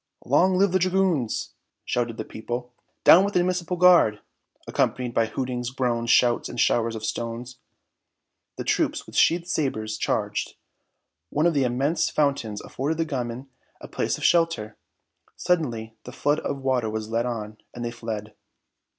"Long 0.25 0.55
live 0.57 0.71
the 0.71 0.79
dragoons!" 0.79 1.53
shouted 1.85 2.17
the 2.17 2.25
people. 2.25 2.73
"Down 3.03 3.23
with 3.23 3.35
the 3.35 3.39
Municipal 3.41 3.77
Guard!" 3.77 4.19
accompanied 4.65 5.13
by 5.13 5.27
hootings, 5.27 5.69
groans, 5.69 6.09
shouts 6.09 6.49
and 6.49 6.59
showers 6.59 6.95
of 6.95 7.05
stones. 7.05 7.59
The 8.55 8.63
troops, 8.63 9.05
with 9.05 9.15
sheathed 9.15 9.47
sabres, 9.47 9.99
charged. 9.99 10.55
One 11.29 11.45
of 11.45 11.53
the 11.53 11.65
immense 11.65 12.09
fountains 12.09 12.61
afforded 12.61 12.97
the 12.97 13.05
gamins 13.05 13.45
a 13.79 13.87
place 13.87 14.17
of 14.17 14.23
shelter. 14.25 14.75
Suddenly 15.35 15.95
the 16.05 16.11
flood 16.11 16.39
of 16.39 16.63
water 16.63 16.89
was 16.89 17.09
let 17.09 17.27
on 17.27 17.59
and 17.71 17.85
they 17.85 17.91
fled. 17.91 18.33